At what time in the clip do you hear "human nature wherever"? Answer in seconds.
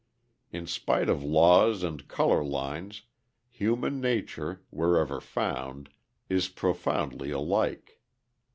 3.51-5.21